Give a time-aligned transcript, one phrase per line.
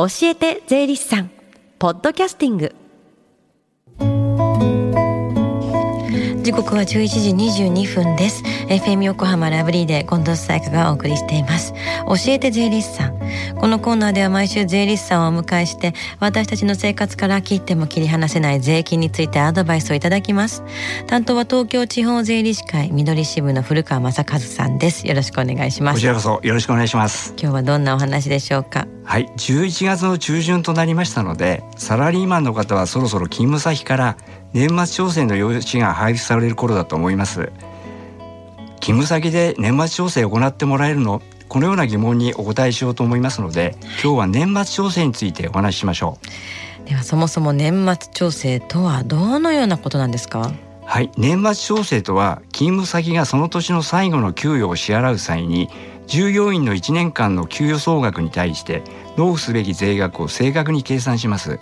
[0.00, 1.30] 教えて税理士さん。
[1.80, 2.72] ポッドキャスティング。
[6.44, 7.30] 時刻は11時
[7.64, 8.44] 22分です。
[8.68, 11.72] FM 横浜ラブリーで近藤紗友香がお送りしています。
[12.06, 13.18] 教えて税理士さん。
[13.58, 20.62] このコーナーでは毎週税理士さんをお迎えして私たちの生活から切っても切り離せない税金についてアドバイスをいただきます。
[21.06, 25.06] 担当は東京地方税理士会緑支部の古川正和さんです。
[25.06, 25.94] よろしくお願いします。
[25.94, 27.32] こちらこそよろしくお願いします。
[27.40, 28.86] 今日はどんなお話でしょうか？
[29.02, 29.26] はい。
[29.38, 34.18] 11月の中旬となりましたのでサラリーマンの方はそろそろ勤務先から
[34.52, 37.50] 年末調整の用紙が配布される頃だと思います
[38.80, 41.22] 勤務先で年末調整を行ってもらえるの？
[41.48, 46.18] このような疑問にお答えしようと思いますので今日は年末調整についてお話ししましょ
[46.84, 46.88] う。
[46.88, 50.52] ではそもそも年末調整とはどのようなことなんですか？
[50.84, 55.68] はい年末調整とは勤務先がその年の最後の給与を支払う際に
[56.06, 58.82] 従業員の1年間の給与総額に対して
[59.16, 61.58] 納付すべき税額を正確に計算します。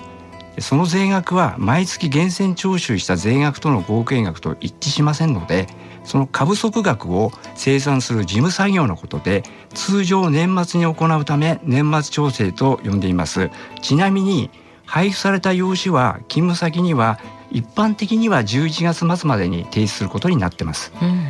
[0.58, 5.66] その税額は毎月源泉徴収した税額との合計額と一致しませんので
[6.06, 9.42] その過不足額を生産する事務作業のことで
[9.74, 13.50] 通常年末に行うため年末調整と呼んでいます。
[13.82, 14.50] ちなみに
[14.86, 17.18] 配布された用紙は勤務先には
[17.50, 21.26] 一般的には11月末までに提出することになってます、うん、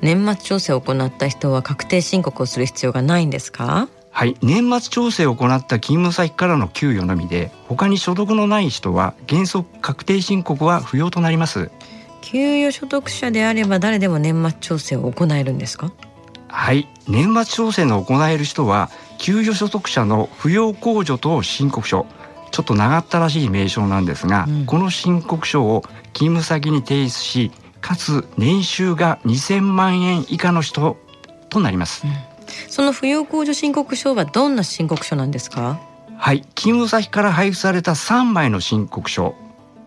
[0.00, 3.88] 年末調整を行った人は確定申告をする必要がないんですか？
[4.10, 4.36] はい。
[4.42, 11.70] 年末調整を行った勤務先からの給与のみで他に所得のない人は原則確定申告は不要となります
[12.20, 15.92] 給与所得者であれば誰でも年末調整を行えるんですか？
[16.48, 16.88] はい。
[17.08, 22.06] 年末調整の行える人は給与所得者の扶養控除と申告書。
[22.50, 25.82] ちょっと長ったらしい名称なんですが、うん、この申告書を
[26.12, 30.96] 勤務先に提出しかつ年収が2000万円以下の人
[31.48, 32.12] となります、うん。
[32.68, 35.80] その扶養控除申告書はどんな申告書なんですか？
[36.18, 36.40] はい。
[36.56, 39.36] 勤務先から配布された3枚の申告書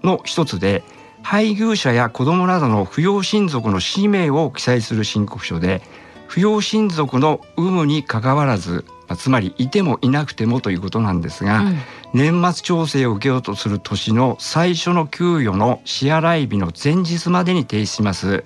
[0.01, 0.83] の一つで
[1.23, 5.81] 配偶者や子供などの扶養親族の氏名を記載する申告書で
[6.27, 8.85] 扶養親族の有無にかかわらず
[9.17, 11.77] つまりいてもいなくてもということなんですが、うん、
[12.13, 18.27] 年末調整を受けようとする年の最初の給与の支払い日の前日までに提出します。
[18.27, 18.43] うん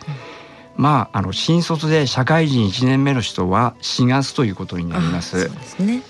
[0.78, 5.50] まあ、あの新卒で社会人1年目の人は4月ということになります。
[5.50, 6.04] すね、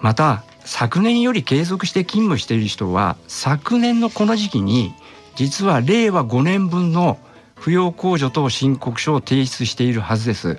[0.00, 4.94] また昨年より継続して勤務している人は昨年のこの時期に
[5.34, 7.18] 実は令和5年分の
[7.56, 10.48] 扶養控除等申告書を提出しているはずです。
[10.48, 10.58] うん、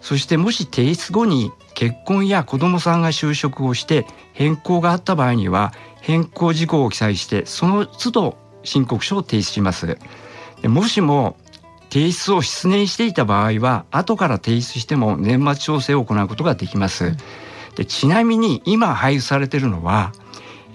[0.00, 9.98] そしてもし提出後に結婚や子どもさんが就職をして変更があった場合には変更事項を記載してその都度申告書を提出します。
[10.64, 11.36] もしも
[11.90, 17.16] 提出を失念していた場合は後から提出しても年末調整を行うことができます。
[17.76, 20.12] でちなみに今配布されているのは、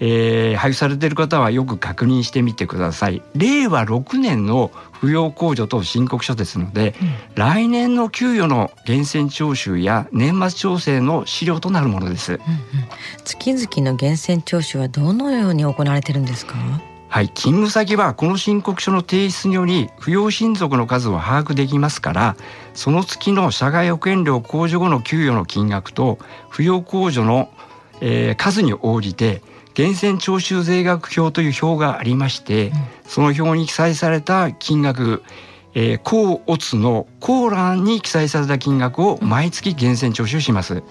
[0.00, 3.22] えー、配布されている方はよく確認してみてください。
[3.34, 4.70] 令和6年の
[5.00, 12.34] 扶養控除と申告書ですので、うん、来年の給与の源泉徴収や年末調整の資料となるものです。
[12.34, 12.42] うんうん、
[13.24, 16.54] 月々の源泉徴収はどのように行われてるんですか？
[17.10, 22.36] はい、勤務先はこの申告書の提出により扶養親族の数を把握できますから
[22.74, 26.18] その月の社会保険料控除後の給与の金額と
[26.52, 27.48] 扶養控除の、
[28.02, 29.40] えー、数に応じて
[29.78, 32.72] 源泉徴収税額表という表がありまして、うん、
[33.06, 35.22] その表に記載された金額
[35.74, 40.82] えー、甲乙の甲欄に記載された金額を毎月源泉徴収します、うん、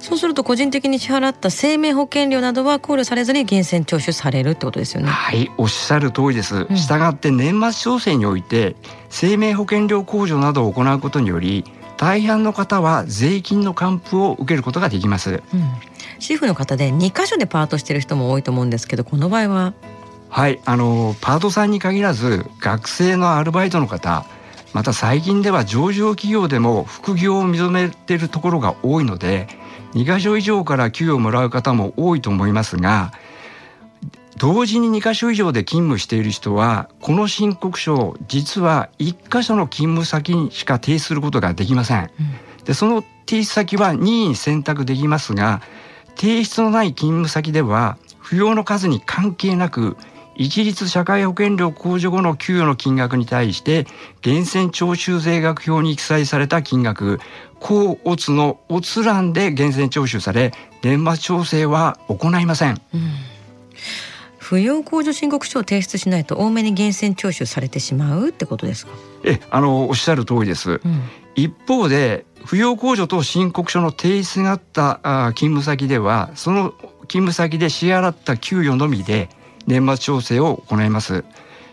[0.00, 5.08] そうすると個人的に支払った生命保険料などは考慮されずに源泉徴収されるってことですよね。
[5.08, 8.76] はいおっしゃる通りです、したがって年末調整において
[9.08, 11.64] 生命保険料控除などを行うことにより
[11.96, 15.40] 大半の方は税金の還付を受けることができます、うん、
[16.20, 19.74] 主婦の方で2箇所でパートしている人も多いと思うんですけどこの場合は？
[20.28, 24.24] はいあのパートさんに限らず学生のアルバイトの方
[24.72, 29.48] また最近では上場企業でも副業を認めているところが多いので
[29.94, 33.12] 2か所以上から給与をもらう方も多いと思いますが
[34.36, 42.10] 同時に2か所以上で勤務している人はこの申告書を実は1か所の勤務先にしか提出することができません。
[42.64, 45.60] でその提出先は任意に選択できますが
[46.20, 49.96] 提出のない勤務先では扶養の数に関係なく
[50.36, 53.86] 一律社会保険料控除後の給与の金額に対して
[54.22, 57.20] 源泉徴収税額表に記載された金額
[57.58, 60.52] 甲乙の乙欄で源泉徴収され
[60.82, 63.00] 年末調整は行いません、うん、
[64.50, 68.92] 扶養控除申告書を提出しないと多めに源泉徴収されてしまうってことですか？
[69.22, 70.80] えあのおっしゃる通りです、うん、
[71.36, 79.28] 一方で扶養控除と申告書の提出があったあ勤務先ではその勤務先で支払った給与のみで
[79.68, 81.22] 年末調整を行います。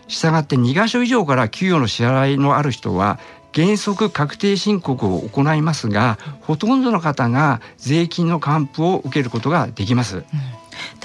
[0.06, 3.18] したがって2箇所以上から給与の支払いのある人は
[3.52, 10.24] 原則確定申告を行いますがほとんどの方が税金の還付を受けることができます、うん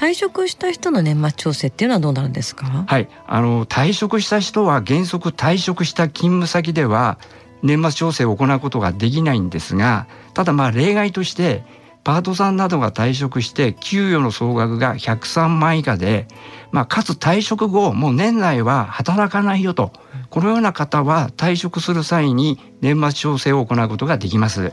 [0.04, 2.66] 退職した人の年末調整っていうのはどうなるんですか？
[2.86, 3.08] はい。
[3.26, 7.18] あの退職した人は原則退職した勤務先では
[7.62, 11.64] 年末調整を行うことができないんですがただまあ例外として
[12.04, 16.28] パートさんなどが退職して給与の総額が103万以下で、
[16.74, 19.94] まあ、かつ退職後もう年内は働かないよと、
[20.30, 24.64] このような方は退職する際に年末調整を行うことができます。
[24.64, 24.72] うん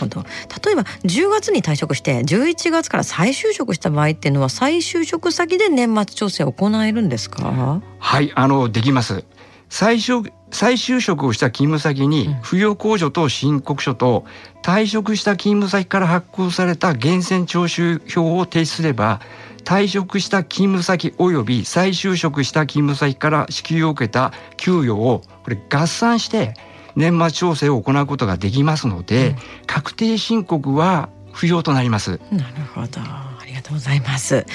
[0.00, 0.24] ほど
[0.64, 7.80] 例えば10月に退職して11月から再就職した場合っていうのは再就職先で年末調整を行えるんですか？
[7.98, 9.24] はいあのできます。
[9.68, 14.24] 再就再就職をした勤務先に扶養控除と申告書と
[14.64, 19.20] 退職した勤務先から発行された源泉徴収票を提出すれば
[19.62, 26.54] 退職した勤務先及び再就職した勤務先から支給を受けた給与をこれ合算して
[27.00, 29.36] 年末調整を行うことができますので、うん、
[29.66, 32.20] 確定申告は不要となります。
[32.30, 33.00] なるほど。
[33.00, 34.46] ありがとうございます。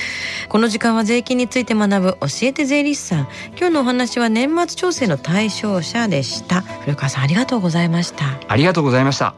[0.48, 3.28] この時間は税金について学ぶ教えて税理士さん。
[3.58, 6.62] 今日のお話は年末調整の対象者でした。
[6.62, 8.40] 古川さんありがとうございました。
[8.48, 9.36] ありがとうございました。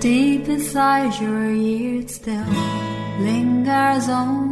[0.00, 2.44] Deep inside your ears still
[3.20, 4.51] lingers on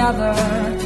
[0.00, 0.79] Together